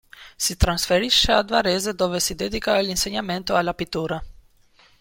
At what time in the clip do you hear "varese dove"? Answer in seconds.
1.43-2.19